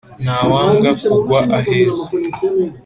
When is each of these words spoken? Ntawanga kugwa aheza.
Ntawanga 0.23 0.89
kugwa 1.03 1.39
aheza. 1.57 2.07